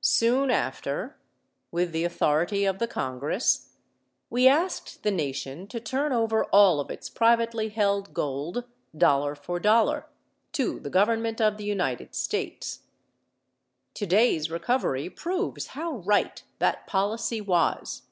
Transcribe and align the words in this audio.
Soon 0.00 0.50
after, 0.50 1.20
with 1.70 1.92
the 1.92 2.02
authority 2.02 2.64
of 2.64 2.80
the 2.80 2.88
Congress, 2.88 3.74
we 4.28 4.48
asked 4.48 5.04
the 5.04 5.10
nation 5.12 5.68
to 5.68 5.78
turn 5.78 6.12
over 6.12 6.46
all 6.46 6.80
of 6.80 6.90
its 6.90 7.08
privately 7.08 7.68
held 7.68 8.12
gold, 8.12 8.64
dollar 8.96 9.36
for 9.36 9.60
dollar, 9.60 10.06
to 10.50 10.80
the 10.80 10.90
government 10.90 11.40
of 11.40 11.58
the 11.58 11.64
United 11.64 12.16
States. 12.16 12.88
Today's 13.94 14.50
recovery 14.50 15.08
proves 15.08 15.68
how 15.68 15.98
right 15.98 16.42
that 16.58 16.88
policy 16.88 17.40
was. 17.40 18.02